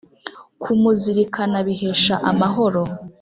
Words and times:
kumuzirikana 0.61 1.57
bihesha 1.67 2.13
amahoro 2.31 2.83